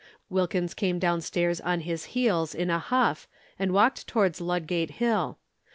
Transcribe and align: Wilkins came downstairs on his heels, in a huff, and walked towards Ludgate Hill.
Wilkins 0.31 0.73
came 0.73 0.97
downstairs 0.97 1.61
on 1.61 1.81
his 1.81 2.05
heels, 2.17 2.55
in 2.55 2.71
a 2.71 2.79
huff, 2.79 3.27
and 3.59 3.71
walked 3.71 4.07
towards 4.07 4.41
Ludgate 4.41 4.93
Hill. 4.97 5.37